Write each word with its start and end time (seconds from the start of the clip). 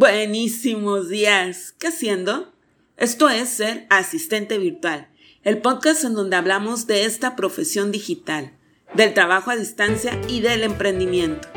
Buenísimos 0.00 1.10
días. 1.10 1.74
¿Qué 1.78 1.88
haciendo? 1.88 2.50
Esto 2.96 3.28
es 3.28 3.50
Ser 3.50 3.86
Asistente 3.90 4.56
Virtual, 4.56 5.10
el 5.42 5.58
podcast 5.58 6.04
en 6.04 6.14
donde 6.14 6.36
hablamos 6.36 6.86
de 6.86 7.04
esta 7.04 7.36
profesión 7.36 7.92
digital, 7.92 8.50
del 8.94 9.12
trabajo 9.12 9.50
a 9.50 9.56
distancia 9.56 10.18
y 10.26 10.40
del 10.40 10.62
emprendimiento. 10.62 11.48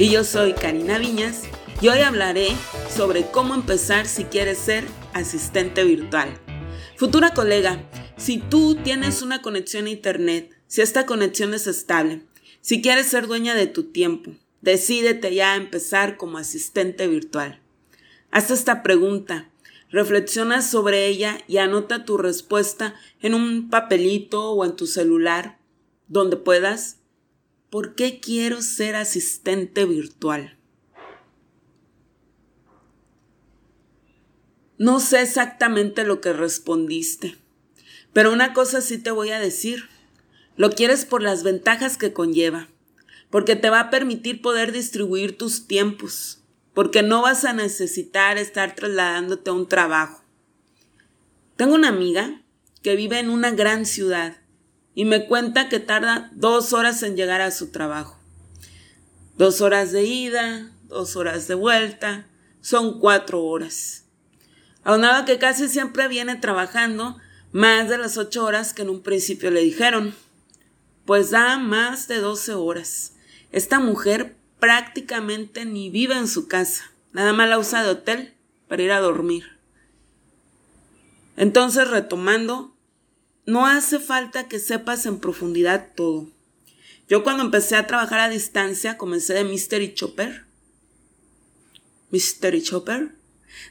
Y 0.00 0.10
yo 0.10 0.24
soy 0.24 0.54
Karina 0.54 0.98
Viñas 0.98 1.42
y 1.80 1.86
hoy 1.86 2.00
hablaré 2.00 2.48
sobre 2.90 3.30
cómo 3.30 3.54
empezar 3.54 4.06
si 4.06 4.24
quieres 4.24 4.58
ser 4.58 4.84
asistente 5.12 5.84
virtual. 5.84 6.30
Futura 6.96 7.32
colega, 7.32 7.78
si 8.24 8.38
tú 8.38 8.74
tienes 8.76 9.20
una 9.20 9.42
conexión 9.42 9.84
a 9.84 9.90
Internet, 9.90 10.50
si 10.66 10.80
esta 10.80 11.04
conexión 11.04 11.52
es 11.52 11.66
estable, 11.66 12.22
si 12.62 12.80
quieres 12.80 13.08
ser 13.08 13.26
dueña 13.26 13.54
de 13.54 13.66
tu 13.66 13.82
tiempo, 13.82 14.32
decídete 14.62 15.34
ya 15.34 15.52
a 15.52 15.56
empezar 15.56 16.16
como 16.16 16.38
asistente 16.38 17.06
virtual. 17.06 17.60
Haz 18.30 18.50
esta 18.50 18.82
pregunta, 18.82 19.50
reflexiona 19.90 20.62
sobre 20.62 21.06
ella 21.06 21.38
y 21.48 21.58
anota 21.58 22.06
tu 22.06 22.16
respuesta 22.16 22.94
en 23.20 23.34
un 23.34 23.68
papelito 23.68 24.52
o 24.52 24.64
en 24.64 24.74
tu 24.74 24.86
celular, 24.86 25.58
donde 26.08 26.38
puedas. 26.38 27.00
¿Por 27.68 27.94
qué 27.94 28.20
quiero 28.20 28.62
ser 28.62 28.96
asistente 28.96 29.84
virtual? 29.84 30.56
No 34.78 34.98
sé 34.98 35.20
exactamente 35.20 36.04
lo 36.04 36.22
que 36.22 36.32
respondiste. 36.32 37.43
Pero 38.14 38.32
una 38.32 38.54
cosa 38.54 38.80
sí 38.80 38.96
te 38.96 39.10
voy 39.10 39.32
a 39.32 39.40
decir. 39.40 39.90
Lo 40.56 40.70
quieres 40.70 41.04
por 41.04 41.20
las 41.20 41.42
ventajas 41.42 41.98
que 41.98 42.12
conlleva, 42.12 42.68
porque 43.28 43.56
te 43.56 43.68
va 43.68 43.80
a 43.80 43.90
permitir 43.90 44.40
poder 44.40 44.70
distribuir 44.70 45.36
tus 45.36 45.66
tiempos, 45.66 46.40
porque 46.72 47.02
no 47.02 47.22
vas 47.22 47.44
a 47.44 47.52
necesitar 47.52 48.38
estar 48.38 48.76
trasladándote 48.76 49.50
a 49.50 49.52
un 49.52 49.68
trabajo. 49.68 50.22
Tengo 51.56 51.74
una 51.74 51.88
amiga 51.88 52.40
que 52.82 52.94
vive 52.94 53.18
en 53.18 53.30
una 53.30 53.50
gran 53.50 53.84
ciudad 53.84 54.36
y 54.94 55.04
me 55.04 55.26
cuenta 55.26 55.68
que 55.68 55.80
tarda 55.80 56.30
dos 56.34 56.72
horas 56.72 57.02
en 57.02 57.16
llegar 57.16 57.40
a 57.40 57.50
su 57.50 57.72
trabajo. 57.72 58.20
Dos 59.36 59.60
horas 59.60 59.90
de 59.90 60.04
ida, 60.04 60.70
dos 60.84 61.16
horas 61.16 61.48
de 61.48 61.54
vuelta, 61.54 62.28
son 62.60 63.00
cuatro 63.00 63.42
horas. 63.42 64.04
Aunado 64.84 65.24
que 65.24 65.38
casi 65.38 65.68
siempre 65.68 66.06
viene 66.06 66.36
trabajando 66.36 67.18
más 67.54 67.88
de 67.88 67.98
las 67.98 68.18
ocho 68.18 68.44
horas 68.44 68.74
que 68.74 68.82
en 68.82 68.90
un 68.90 69.00
principio 69.00 69.48
le 69.52 69.60
dijeron. 69.60 70.12
Pues 71.04 71.30
da 71.30 71.56
más 71.56 72.08
de 72.08 72.18
doce 72.18 72.52
horas. 72.52 73.12
Esta 73.52 73.78
mujer 73.78 74.34
prácticamente 74.58 75.64
ni 75.64 75.88
vive 75.88 76.16
en 76.16 76.26
su 76.26 76.48
casa, 76.48 76.90
nada 77.12 77.32
más 77.32 77.48
la 77.48 77.60
usa 77.60 77.84
de 77.84 77.90
hotel 77.90 78.34
para 78.66 78.82
ir 78.82 78.90
a 78.90 78.98
dormir. 78.98 79.44
Entonces, 81.36 81.88
retomando, 81.88 82.74
no 83.46 83.66
hace 83.68 84.00
falta 84.00 84.48
que 84.48 84.58
sepas 84.58 85.06
en 85.06 85.20
profundidad 85.20 85.92
todo. 85.94 86.28
Yo 87.08 87.22
cuando 87.22 87.44
empecé 87.44 87.76
a 87.76 87.86
trabajar 87.86 88.18
a 88.18 88.28
distancia 88.28 88.98
comencé 88.98 89.32
de 89.32 89.44
Mystery 89.44 89.94
Chopper. 89.94 90.44
Mystery 92.10 92.64
Chopper. 92.64 93.14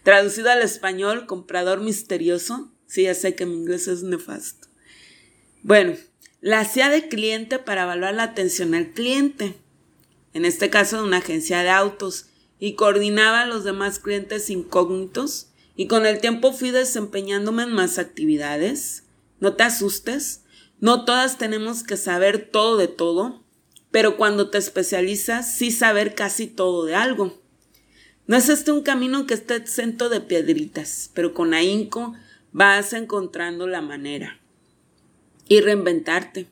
Traducido 0.03 0.51
al 0.51 0.61
español, 0.61 1.25
comprador 1.25 1.81
misterioso. 1.81 2.72
Sí, 2.93 3.05
ya 3.05 3.15
sé 3.15 3.33
que 3.33 3.47
mi 3.47 3.55
inglés 3.55 3.87
es 3.87 4.03
nefasto. 4.03 4.67
Bueno, 5.63 5.95
la 6.41 6.59
hacía 6.59 6.89
de 6.89 7.07
cliente 7.07 7.57
para 7.57 7.85
evaluar 7.85 8.13
la 8.13 8.21
atención 8.21 8.75
al 8.75 8.91
cliente, 8.91 9.55
en 10.35 10.45
este 10.45 10.69
caso 10.69 10.97
de 10.97 11.07
una 11.07 11.17
agencia 11.17 11.63
de 11.63 11.71
autos, 11.71 12.27
y 12.59 12.75
coordinaba 12.75 13.41
a 13.41 13.45
los 13.47 13.63
demás 13.63 13.97
clientes 13.97 14.51
incógnitos, 14.51 15.47
y 15.75 15.87
con 15.87 16.05
el 16.05 16.19
tiempo 16.19 16.53
fui 16.53 16.69
desempeñándome 16.69 17.63
en 17.63 17.73
más 17.73 17.97
actividades. 17.97 19.05
No 19.39 19.55
te 19.55 19.63
asustes, 19.63 20.41
no 20.79 21.03
todas 21.03 21.39
tenemos 21.39 21.81
que 21.81 21.97
saber 21.97 22.47
todo 22.51 22.77
de 22.77 22.89
todo, 22.89 23.43
pero 23.89 24.17
cuando 24.17 24.51
te 24.51 24.59
especializas, 24.59 25.57
sí 25.57 25.71
saber 25.71 26.13
casi 26.13 26.45
todo 26.45 26.85
de 26.85 26.93
algo. 26.93 27.41
No 28.27 28.37
es 28.37 28.49
este 28.49 28.71
un 28.71 28.83
camino 28.83 29.25
que 29.25 29.33
esté 29.33 29.55
exento 29.55 30.09
de 30.09 30.21
piedritas, 30.21 31.09
pero 31.15 31.33
con 31.33 31.55
ahínco 31.55 32.13
vas 32.53 32.93
encontrando 32.93 33.67
la 33.67 33.81
manera 33.81 34.39
y 35.47 35.59
reinventarte. 35.59 36.47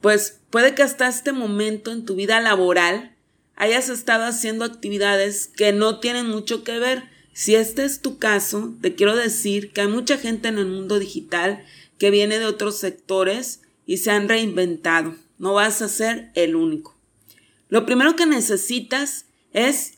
Pues 0.00 0.40
puede 0.50 0.74
que 0.74 0.82
hasta 0.82 1.08
este 1.08 1.32
momento 1.32 1.92
en 1.92 2.06
tu 2.06 2.14
vida 2.14 2.40
laboral 2.40 3.14
hayas 3.56 3.88
estado 3.88 4.24
haciendo 4.24 4.64
actividades 4.64 5.48
que 5.48 5.72
no 5.72 6.00
tienen 6.00 6.28
mucho 6.28 6.64
que 6.64 6.78
ver. 6.78 7.04
Si 7.32 7.54
este 7.54 7.84
es 7.84 8.00
tu 8.00 8.18
caso, 8.18 8.74
te 8.80 8.94
quiero 8.94 9.16
decir 9.16 9.72
que 9.72 9.82
hay 9.82 9.88
mucha 9.88 10.16
gente 10.16 10.48
en 10.48 10.58
el 10.58 10.66
mundo 10.66 10.98
digital 10.98 11.64
que 11.98 12.10
viene 12.10 12.38
de 12.38 12.46
otros 12.46 12.78
sectores 12.78 13.60
y 13.86 13.98
se 13.98 14.10
han 14.10 14.28
reinventado. 14.28 15.16
No 15.38 15.54
vas 15.54 15.82
a 15.82 15.88
ser 15.88 16.30
el 16.34 16.54
único. 16.54 16.96
Lo 17.68 17.86
primero 17.86 18.14
que 18.14 18.26
necesitas 18.26 19.26
es 19.52 19.94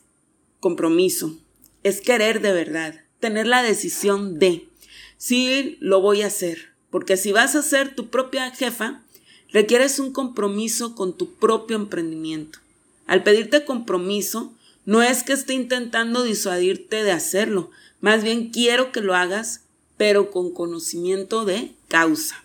compromiso, 0.59 1.37
es 1.83 2.01
querer 2.01 2.41
de 2.41 2.51
verdad, 2.53 3.01
tener 3.19 3.45
la 3.45 3.61
decisión 3.61 4.39
de. 4.39 4.67
Sí, 5.17 5.77
lo 5.79 6.01
voy 6.01 6.21
a 6.21 6.27
hacer, 6.27 6.73
porque 6.89 7.17
si 7.17 7.31
vas 7.31 7.55
a 7.55 7.63
ser 7.63 7.95
tu 7.95 8.09
propia 8.09 8.51
jefa, 8.51 9.03
requieres 9.51 9.99
un 9.99 10.11
compromiso 10.13 10.95
con 10.95 11.17
tu 11.17 11.33
propio 11.35 11.75
emprendimiento. 11.75 12.59
Al 13.07 13.23
pedirte 13.23 13.65
compromiso, 13.65 14.53
no 14.85 15.01
es 15.01 15.23
que 15.23 15.33
esté 15.33 15.53
intentando 15.53 16.23
disuadirte 16.23 17.03
de 17.03 17.11
hacerlo, 17.11 17.71
más 17.99 18.23
bien 18.23 18.51
quiero 18.51 18.91
que 18.91 19.01
lo 19.01 19.15
hagas, 19.15 19.61
pero 19.97 20.29
con 20.29 20.51
conocimiento 20.53 21.45
de 21.45 21.71
causa. 21.87 22.43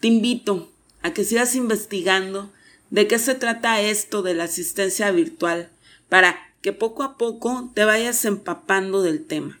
Te 0.00 0.08
invito 0.08 0.70
a 1.02 1.12
que 1.12 1.24
sigas 1.24 1.54
investigando 1.54 2.50
de 2.90 3.06
qué 3.06 3.18
se 3.18 3.34
trata 3.34 3.80
esto 3.80 4.22
de 4.22 4.34
la 4.34 4.44
asistencia 4.44 5.10
virtual 5.10 5.68
para 6.08 6.36
que 6.62 6.72
poco 6.72 7.02
a 7.02 7.18
poco 7.18 7.70
te 7.74 7.84
vayas 7.84 8.24
empapando 8.24 9.02
del 9.02 9.26
tema. 9.26 9.60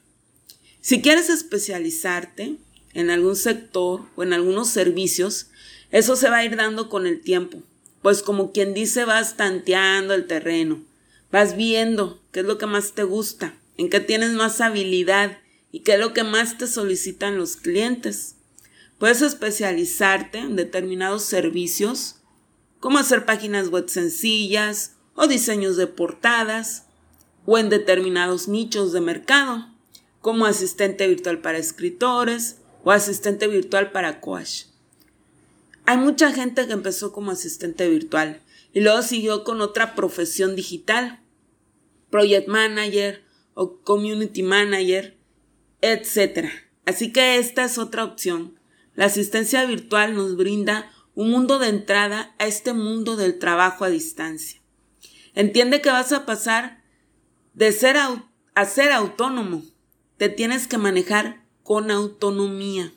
Si 0.84 1.00
quieres 1.00 1.30
especializarte 1.30 2.58
en 2.92 3.08
algún 3.08 3.36
sector 3.36 4.02
o 4.16 4.22
en 4.22 4.34
algunos 4.34 4.68
servicios, 4.68 5.46
eso 5.90 6.14
se 6.14 6.28
va 6.28 6.36
a 6.36 6.44
ir 6.44 6.56
dando 6.56 6.90
con 6.90 7.06
el 7.06 7.22
tiempo, 7.22 7.62
pues 8.02 8.22
como 8.22 8.52
quien 8.52 8.74
dice 8.74 9.06
vas 9.06 9.38
tanteando 9.38 10.12
el 10.12 10.26
terreno, 10.26 10.84
vas 11.32 11.56
viendo 11.56 12.20
qué 12.32 12.40
es 12.40 12.46
lo 12.46 12.58
que 12.58 12.66
más 12.66 12.92
te 12.92 13.02
gusta, 13.02 13.54
en 13.78 13.88
qué 13.88 13.98
tienes 13.98 14.32
más 14.32 14.60
habilidad 14.60 15.38
y 15.72 15.80
qué 15.80 15.94
es 15.94 16.00
lo 16.00 16.12
que 16.12 16.22
más 16.22 16.58
te 16.58 16.66
solicitan 16.66 17.38
los 17.38 17.56
clientes. 17.56 18.34
Puedes 18.98 19.22
especializarte 19.22 20.40
en 20.40 20.54
determinados 20.54 21.24
servicios, 21.24 22.16
como 22.78 22.98
hacer 22.98 23.24
páginas 23.24 23.70
web 23.70 23.88
sencillas 23.88 24.96
o 25.14 25.28
diseños 25.28 25.78
de 25.78 25.86
portadas, 25.86 26.84
o 27.46 27.56
en 27.56 27.70
determinados 27.70 28.48
nichos 28.48 28.92
de 28.92 29.00
mercado 29.00 29.73
como 30.24 30.46
asistente 30.46 31.06
virtual 31.06 31.42
para 31.42 31.58
escritores 31.58 32.56
o 32.82 32.90
asistente 32.92 33.46
virtual 33.46 33.92
para 33.92 34.22
coach. 34.22 34.64
Hay 35.84 35.98
mucha 35.98 36.32
gente 36.32 36.66
que 36.66 36.72
empezó 36.72 37.12
como 37.12 37.30
asistente 37.30 37.86
virtual 37.90 38.40
y 38.72 38.80
luego 38.80 39.02
siguió 39.02 39.44
con 39.44 39.60
otra 39.60 39.94
profesión 39.94 40.56
digital, 40.56 41.20
project 42.08 42.48
manager 42.48 43.22
o 43.52 43.82
community 43.82 44.42
manager, 44.42 45.14
etc. 45.82 46.48
Así 46.86 47.12
que 47.12 47.36
esta 47.36 47.66
es 47.66 47.76
otra 47.76 48.02
opción. 48.02 48.58
La 48.94 49.04
asistencia 49.04 49.66
virtual 49.66 50.14
nos 50.14 50.38
brinda 50.38 50.90
un 51.14 51.32
mundo 51.32 51.58
de 51.58 51.68
entrada 51.68 52.34
a 52.38 52.46
este 52.46 52.72
mundo 52.72 53.16
del 53.16 53.38
trabajo 53.38 53.84
a 53.84 53.90
distancia. 53.90 54.58
Entiende 55.34 55.82
que 55.82 55.90
vas 55.90 56.12
a 56.12 56.24
pasar 56.24 56.82
de 57.52 57.72
ser 57.72 57.98
ser 58.64 58.90
autónomo 58.90 59.73
te 60.16 60.28
tienes 60.28 60.66
que 60.66 60.78
manejar 60.78 61.44
con 61.62 61.90
autonomía. 61.90 62.92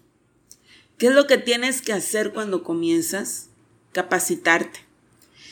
¿Qué 0.97 1.07
es 1.07 1.13
lo 1.13 1.27
que 1.27 1.37
tienes 1.37 1.81
que 1.81 1.93
hacer 1.93 2.33
cuando 2.33 2.63
comienzas? 2.63 3.49
Capacitarte. 3.91 4.79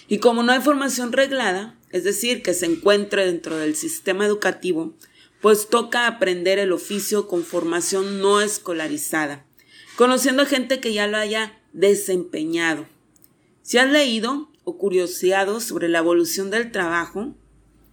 Y 0.08 0.20
como 0.20 0.44
no 0.44 0.52
hay 0.52 0.62
formación 0.62 1.12
reglada, 1.12 1.76
es 1.92 2.04
decir, 2.04 2.44
que 2.44 2.54
se 2.54 2.66
encuentre 2.66 3.26
dentro 3.26 3.58
del 3.58 3.76
sistema 3.76 4.26
educativo, 4.26 4.94
pues 5.42 5.70
toca 5.70 6.08
aprender 6.08 6.60
el 6.60 6.72
oficio 6.72 7.28
con 7.28 7.44
formación 7.44 8.20
no 8.20 8.42
escolarizada, 8.42 9.46
conociendo 9.96 10.46
gente 10.46 10.80
que 10.80 10.94
ya 10.94 11.08
lo 11.08 11.18
haya 11.18 11.60
desempeñado. 11.74 12.86
Si 13.62 13.78
has 13.78 13.90
leído 13.90 14.52
o 14.64 14.78
curioseado 14.78 15.60
sobre 15.60 15.90
la 15.90 16.00
evolución 16.00 16.50
del 16.50 16.72
trabajo, 16.72 17.36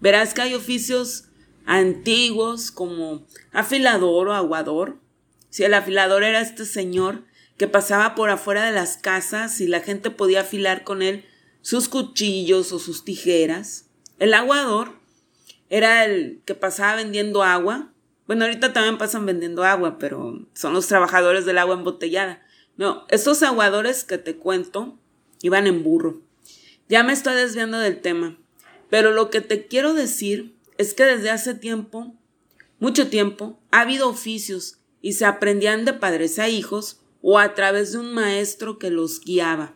verás 0.00 0.34
que 0.34 0.42
hay 0.42 0.54
oficios 0.54 1.24
antiguos 1.66 2.70
como 2.70 3.26
afilador 3.52 4.28
o 4.28 4.32
aguador. 4.32 4.98
Si 5.50 5.64
el 5.64 5.74
afilador 5.74 6.24
era 6.24 6.40
este 6.40 6.64
señor 6.64 7.24
que 7.56 7.68
pasaba 7.68 8.14
por 8.14 8.30
afuera 8.30 8.64
de 8.64 8.72
las 8.72 8.96
casas 8.96 9.60
y 9.60 9.66
la 9.66 9.80
gente 9.80 10.10
podía 10.10 10.40
afilar 10.40 10.84
con 10.84 11.02
él 11.02 11.24
sus 11.60 11.88
cuchillos 11.88 12.72
o 12.72 12.78
sus 12.78 13.04
tijeras. 13.04 13.86
El 14.18 14.34
aguador 14.34 14.92
era 15.68 16.04
el 16.04 16.42
que 16.44 16.54
pasaba 16.54 16.96
vendiendo 16.96 17.42
agua. 17.42 17.92
Bueno, 18.26 18.44
ahorita 18.44 18.72
también 18.72 18.98
pasan 18.98 19.26
vendiendo 19.26 19.64
agua, 19.64 19.98
pero 19.98 20.46
son 20.54 20.72
los 20.72 20.86
trabajadores 20.86 21.44
del 21.44 21.58
agua 21.58 21.76
embotellada. 21.76 22.42
No, 22.76 23.04
estos 23.08 23.42
aguadores 23.42 24.04
que 24.04 24.18
te 24.18 24.36
cuento 24.36 24.98
iban 25.42 25.66
en 25.66 25.82
burro. 25.82 26.20
Ya 26.88 27.02
me 27.02 27.12
estoy 27.12 27.34
desviando 27.34 27.78
del 27.78 28.00
tema, 28.00 28.38
pero 28.90 29.12
lo 29.12 29.30
que 29.30 29.40
te 29.40 29.66
quiero 29.66 29.94
decir 29.94 30.54
es 30.82 30.94
que 30.94 31.04
desde 31.04 31.30
hace 31.30 31.54
tiempo, 31.54 32.14
mucho 32.78 33.08
tiempo, 33.08 33.58
ha 33.70 33.82
habido 33.82 34.08
oficios 34.08 34.78
y 35.00 35.12
se 35.12 35.24
aprendían 35.24 35.84
de 35.84 35.92
padres 35.92 36.38
a 36.38 36.48
hijos 36.48 37.00
o 37.22 37.38
a 37.38 37.54
través 37.54 37.92
de 37.92 37.98
un 37.98 38.12
maestro 38.12 38.78
que 38.78 38.90
los 38.90 39.20
guiaba. 39.20 39.74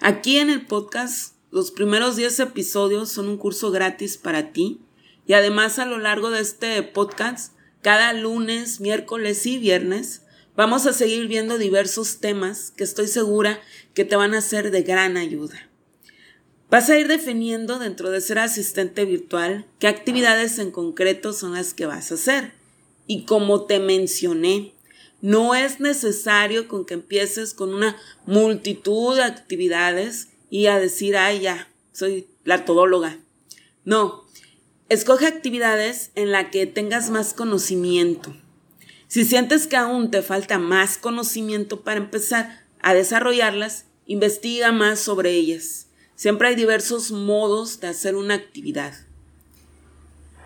Aquí 0.00 0.38
en 0.38 0.50
el 0.50 0.66
podcast, 0.66 1.34
los 1.50 1.72
primeros 1.72 2.16
10 2.16 2.40
episodios 2.40 3.10
son 3.10 3.28
un 3.28 3.38
curso 3.38 3.72
gratis 3.72 4.16
para 4.16 4.52
ti 4.52 4.80
y 5.26 5.32
además 5.32 5.80
a 5.80 5.86
lo 5.86 5.98
largo 5.98 6.30
de 6.30 6.40
este 6.40 6.80
podcast, 6.84 7.54
cada 7.82 8.12
lunes, 8.12 8.80
miércoles 8.80 9.44
y 9.46 9.58
viernes, 9.58 10.22
vamos 10.56 10.86
a 10.86 10.92
seguir 10.92 11.26
viendo 11.26 11.58
diversos 11.58 12.20
temas 12.20 12.70
que 12.70 12.84
estoy 12.84 13.08
segura 13.08 13.60
que 13.94 14.04
te 14.04 14.14
van 14.14 14.34
a 14.34 14.40
ser 14.40 14.70
de 14.70 14.82
gran 14.82 15.16
ayuda. 15.16 15.71
Vas 16.72 16.88
a 16.88 16.98
ir 16.98 17.06
definiendo 17.06 17.78
dentro 17.78 18.10
de 18.10 18.22
ser 18.22 18.38
asistente 18.38 19.04
virtual 19.04 19.66
qué 19.78 19.88
actividades 19.88 20.58
en 20.58 20.70
concreto 20.70 21.34
son 21.34 21.52
las 21.52 21.74
que 21.74 21.84
vas 21.84 22.10
a 22.10 22.14
hacer. 22.14 22.54
Y 23.06 23.26
como 23.26 23.66
te 23.66 23.78
mencioné, 23.78 24.72
no 25.20 25.54
es 25.54 25.80
necesario 25.80 26.68
con 26.68 26.86
que 26.86 26.94
empieces 26.94 27.52
con 27.52 27.74
una 27.74 27.98
multitud 28.24 29.14
de 29.14 29.22
actividades 29.22 30.28
y 30.48 30.64
a 30.64 30.78
decir, 30.78 31.14
ay, 31.14 31.40
ya, 31.40 31.68
soy 31.92 32.26
la 32.42 32.64
todóloga. 32.64 33.18
No, 33.84 34.24
escoge 34.88 35.26
actividades 35.26 36.10
en 36.14 36.32
las 36.32 36.46
que 36.46 36.64
tengas 36.64 37.10
más 37.10 37.34
conocimiento. 37.34 38.34
Si 39.08 39.26
sientes 39.26 39.66
que 39.66 39.76
aún 39.76 40.10
te 40.10 40.22
falta 40.22 40.56
más 40.56 40.96
conocimiento 40.96 41.82
para 41.82 41.98
empezar 41.98 42.64
a 42.80 42.94
desarrollarlas, 42.94 43.84
investiga 44.06 44.72
más 44.72 45.00
sobre 45.00 45.32
ellas. 45.32 45.88
Siempre 46.14 46.48
hay 46.48 46.54
diversos 46.54 47.10
modos 47.10 47.80
de 47.80 47.88
hacer 47.88 48.16
una 48.16 48.34
actividad. 48.34 48.94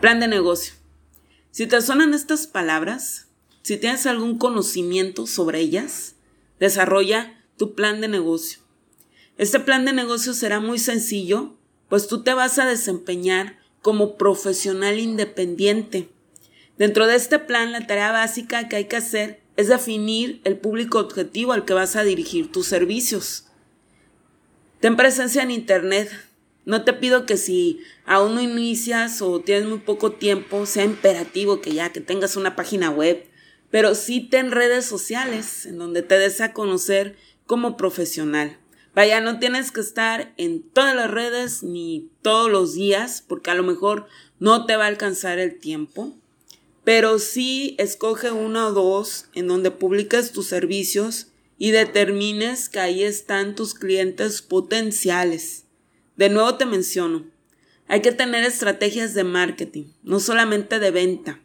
Plan 0.01 0.21
de 0.21 0.29
negocio. 0.29 0.75
Si 1.51 1.67
te 1.67 1.81
suenan 1.81 2.15
estas 2.15 2.47
palabras, 2.47 3.27
si 3.63 3.77
tienes 3.77 4.07
algún 4.07 4.39
conocimiento 4.39 5.27
sobre 5.27 5.61
ellas, 5.61 6.15
desarrolla 6.61 7.43
tu 7.57 7.75
plan 7.75 8.01
de 8.01 8.09
negocio. 8.09 8.61
Este 9.39 9.61
plan 9.61 9.85
de 9.85 9.93
negocio 9.93 10.35
será 10.35 10.61
muy 10.61 10.79
sencillo, 10.79 11.57
pues 11.89 12.07
tú 12.09 12.23
te 12.23 12.33
vas 12.33 12.59
a 12.59 12.67
desempeñar 12.67 13.59
como 13.83 14.17
profesional 14.17 14.99
independiente. 14.99 16.09
Dentro 16.79 17.07
de 17.07 17.17
este 17.17 17.39
plan, 17.39 17.73
la 17.73 17.87
tarea 17.87 18.13
básica 18.13 18.69
que 18.69 18.77
hay 18.77 18.85
que 18.87 18.97
hacer 18.97 19.43
es 19.57 19.69
definir 19.69 20.41
el 20.45 20.59
público 20.59 20.99
objetivo 20.99 21.53
al 21.53 21.65
que 21.65 21.75
vas 21.75 21.97
a 21.97 22.05
dirigir 22.05 22.53
tus 22.53 22.67
servicios. 22.67 23.46
Ten 24.81 24.97
presencia 24.97 25.43
en 25.43 25.51
Internet. 25.51 26.11
No 26.67 26.85
te 26.85 26.93
pido 26.93 27.25
que 27.25 27.37
si 27.37 27.81
aún 28.05 28.35
no 28.35 28.43
inicias 28.43 29.23
o 29.23 29.41
tienes 29.41 29.67
muy 29.67 29.79
poco 29.79 30.13
tiempo, 30.13 30.67
sea 30.67 30.85
imperativo 30.85 31.61
que 31.61 31.73
ya 31.73 31.93
que 31.93 32.01
tengas 32.01 32.37
una 32.37 32.57
página 32.57 32.91
web, 32.91 33.25
pero 33.71 33.95
sí 33.95 34.21
ten 34.21 34.51
redes 34.51 34.85
sociales 34.85 35.65
en 35.65 35.79
donde 35.79 36.03
te 36.03 36.19
des 36.19 36.41
a 36.41 36.53
conocer 36.53 37.17
como 37.47 37.77
profesional. 37.77 38.59
Vaya, 38.95 39.21
no 39.21 39.39
tienes 39.39 39.73
que 39.73 39.81
estar 39.81 40.35
en 40.37 40.63
todas 40.63 40.95
las 40.95 41.11
redes 41.11 41.63
ni 41.63 42.11
todos 42.23 42.51
los 42.51 42.75
días, 42.75 43.23
porque 43.27 43.51
a 43.51 43.55
lo 43.55 43.63
mejor 43.63 44.07
no 44.41 44.67
te 44.67 44.77
va 44.77 44.85
a 44.85 44.89
alcanzar 44.89 45.39
el 45.39 45.59
tiempo, 45.59 46.15
pero 46.85 47.19
sí 47.19 47.77
escoge 47.79 48.31
una 48.31 48.69
o 48.69 48.73
dos 48.73 49.27
en 49.35 49.49
donde 49.49 49.71
publiques 49.71 50.33
tus 50.33 50.47
servicios 50.47 51.29
y 51.59 51.71
determines 51.71 52.69
que 52.69 52.81
ahí 52.81 53.03
están 53.03 53.55
tus 53.55 53.75
clientes 53.75 54.43
potenciales. 54.43 55.65
De 56.17 56.29
nuevo 56.29 56.57
te 56.57 56.67
menciono, 56.67 57.27
hay 57.89 58.03
que 58.03 58.13
tener 58.13 58.45
estrategias 58.45 59.15
de 59.15 59.25
marketing, 59.25 59.85
no 60.03 60.21
solamente 60.21 60.79
de 60.79 60.91
venta. 60.91 61.41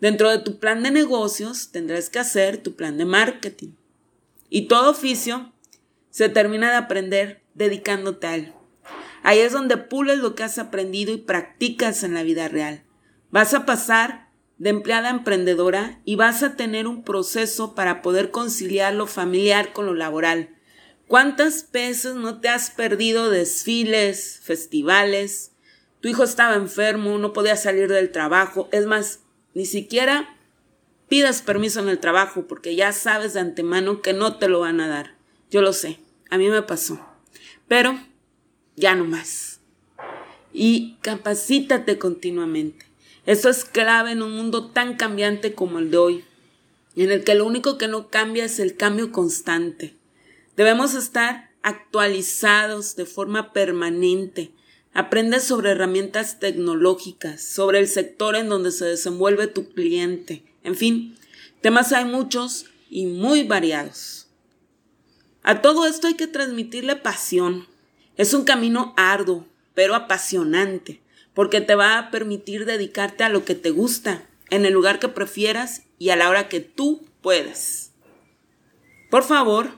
Dentro 0.00 0.30
de 0.30 0.38
tu 0.38 0.58
plan 0.58 0.82
de 0.82 0.90
negocios 0.90 1.70
tendrás 1.70 2.10
que 2.10 2.18
hacer 2.18 2.58
tu 2.58 2.74
plan 2.74 2.98
de 2.98 3.04
marketing. 3.04 3.70
Y 4.50 4.68
todo 4.68 4.90
oficio 4.90 5.52
se 6.10 6.28
termina 6.28 6.70
de 6.70 6.76
aprender 6.76 7.42
dedicándote 7.54 8.26
a 8.26 8.34
él. 8.36 8.52
Ahí 9.22 9.40
es 9.40 9.52
donde 9.52 9.76
pules 9.76 10.18
lo 10.18 10.34
que 10.34 10.44
has 10.44 10.58
aprendido 10.58 11.12
y 11.12 11.18
practicas 11.18 12.02
en 12.02 12.14
la 12.14 12.22
vida 12.22 12.48
real. 12.48 12.82
Vas 13.30 13.52
a 13.54 13.66
pasar 13.66 14.27
de 14.58 14.70
empleada 14.70 15.10
emprendedora 15.10 16.00
y 16.04 16.16
vas 16.16 16.42
a 16.42 16.56
tener 16.56 16.86
un 16.86 17.04
proceso 17.04 17.74
para 17.74 18.02
poder 18.02 18.30
conciliar 18.30 18.94
lo 18.94 19.06
familiar 19.06 19.72
con 19.72 19.86
lo 19.86 19.94
laboral. 19.94 20.50
¿Cuántas 21.06 21.70
veces 21.72 22.16
no 22.16 22.40
te 22.40 22.48
has 22.48 22.70
perdido 22.70 23.30
desfiles, 23.30 24.40
festivales? 24.42 25.52
Tu 26.00 26.08
hijo 26.08 26.24
estaba 26.24 26.54
enfermo, 26.54 27.16
no 27.18 27.32
podía 27.32 27.56
salir 27.56 27.88
del 27.88 28.12
trabajo. 28.12 28.68
Es 28.72 28.84
más, 28.86 29.20
ni 29.54 29.64
siquiera 29.64 30.36
pidas 31.08 31.40
permiso 31.40 31.80
en 31.80 31.88
el 31.88 31.98
trabajo 31.98 32.46
porque 32.46 32.76
ya 32.76 32.92
sabes 32.92 33.34
de 33.34 33.40
antemano 33.40 34.02
que 34.02 34.12
no 34.12 34.36
te 34.36 34.48
lo 34.48 34.60
van 34.60 34.80
a 34.80 34.88
dar. 34.88 35.14
Yo 35.50 35.62
lo 35.62 35.72
sé, 35.72 35.98
a 36.30 36.36
mí 36.36 36.48
me 36.50 36.62
pasó. 36.62 37.00
Pero 37.68 37.98
ya 38.76 38.94
no 38.94 39.04
más. 39.04 39.60
Y 40.52 40.96
capacítate 41.00 41.98
continuamente. 41.98 42.87
Eso 43.28 43.48
es 43.48 43.64
clave 43.64 44.12
en 44.12 44.22
un 44.22 44.32
mundo 44.32 44.70
tan 44.70 44.96
cambiante 44.96 45.54
como 45.54 45.78
el 45.78 45.90
de 45.90 45.98
hoy, 45.98 46.24
en 46.96 47.10
el 47.12 47.22
que 47.22 47.34
lo 47.34 47.46
único 47.46 47.78
que 47.78 47.86
no 47.86 48.08
cambia 48.08 48.44
es 48.44 48.58
el 48.58 48.76
cambio 48.76 49.12
constante. 49.12 49.94
Debemos 50.56 50.94
estar 50.94 51.50
actualizados 51.62 52.96
de 52.96 53.06
forma 53.06 53.52
permanente 53.52 54.52
Aprende 54.98 55.38
sobre 55.38 55.70
herramientas 55.70 56.40
tecnológicas, 56.40 57.40
sobre 57.40 57.78
el 57.78 57.86
sector 57.86 58.34
en 58.34 58.48
donde 58.48 58.72
se 58.72 58.84
desenvuelve 58.84 59.46
tu 59.46 59.68
cliente. 59.70 60.42
En 60.64 60.74
fin, 60.74 61.16
temas 61.60 61.92
hay 61.92 62.04
muchos 62.04 62.66
y 62.90 63.06
muy 63.06 63.44
variados. 63.44 64.26
A 65.44 65.62
todo 65.62 65.86
esto 65.86 66.08
hay 66.08 66.14
que 66.14 66.26
transmitirle 66.26 66.96
pasión. 66.96 67.68
Es 68.16 68.34
un 68.34 68.44
camino 68.44 68.92
arduo, 68.96 69.46
pero 69.74 69.94
apasionante, 69.94 71.00
porque 71.38 71.60
te 71.60 71.76
va 71.76 71.98
a 72.00 72.10
permitir 72.10 72.64
dedicarte 72.64 73.22
a 73.22 73.28
lo 73.28 73.44
que 73.44 73.54
te 73.54 73.70
gusta, 73.70 74.24
en 74.50 74.66
el 74.66 74.72
lugar 74.72 74.98
que 74.98 75.06
prefieras 75.06 75.82
y 75.96 76.10
a 76.10 76.16
la 76.16 76.28
hora 76.30 76.48
que 76.48 76.58
tú 76.58 77.06
puedas. 77.20 77.92
Por 79.08 79.22
favor, 79.22 79.70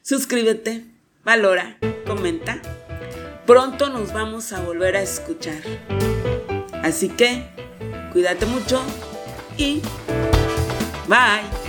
suscríbete, 0.00 0.86
valora, 1.22 1.76
comenta 2.06 2.62
pronto 3.46 3.90
nos 3.90 4.14
vamos 4.14 4.54
a 4.54 4.60
volver 4.60 4.96
a 4.96 5.02
escuchar. 5.02 5.60
Así 6.82 7.10
que, 7.10 7.44
cuídate 8.12 8.46
mucho 8.46 8.80
y 9.58 9.82
bye. 11.06 11.59